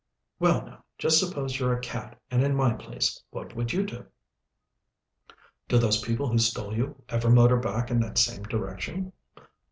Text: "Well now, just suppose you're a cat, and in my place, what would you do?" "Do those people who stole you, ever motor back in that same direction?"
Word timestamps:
"Well 0.39 0.63
now, 0.65 0.83
just 0.97 1.19
suppose 1.19 1.59
you're 1.59 1.77
a 1.77 1.79
cat, 1.79 2.19
and 2.31 2.43
in 2.43 2.55
my 2.55 2.73
place, 2.73 3.21
what 3.29 3.55
would 3.55 3.71
you 3.71 3.85
do?" 3.85 4.07
"Do 5.67 5.77
those 5.77 6.01
people 6.01 6.27
who 6.27 6.39
stole 6.39 6.75
you, 6.75 7.03
ever 7.09 7.29
motor 7.29 7.57
back 7.57 7.91
in 7.91 7.99
that 7.99 8.17
same 8.17 8.41
direction?" 8.41 9.13